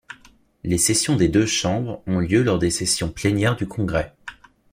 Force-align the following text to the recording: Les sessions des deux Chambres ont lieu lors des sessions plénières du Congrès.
Les 0.63 0.79
sessions 0.79 1.15
des 1.15 1.27
deux 1.27 1.45
Chambres 1.45 2.01
ont 2.07 2.17
lieu 2.21 2.41
lors 2.41 2.57
des 2.57 2.71
sessions 2.71 3.11
plénières 3.11 3.55
du 3.55 3.67
Congrès. 3.67 4.15